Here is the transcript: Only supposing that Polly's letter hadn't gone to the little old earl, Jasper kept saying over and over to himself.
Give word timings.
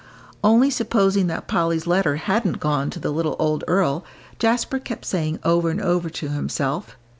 Only 0.43 0.71
supposing 0.71 1.27
that 1.27 1.47
Polly's 1.47 1.85
letter 1.85 2.15
hadn't 2.15 2.59
gone 2.59 2.89
to 2.89 2.99
the 2.99 3.11
little 3.11 3.35
old 3.37 3.63
earl, 3.67 4.03
Jasper 4.39 4.79
kept 4.79 5.05
saying 5.05 5.37
over 5.43 5.69
and 5.69 5.79
over 5.79 6.09
to 6.09 6.29
himself. 6.29 6.97